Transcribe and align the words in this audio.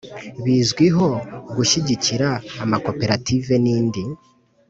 Bizwiho 0.43 1.07
gushyigikira 1.55 2.29
amakoperative 2.63 3.53
n 3.63 3.65
indi 3.77 4.03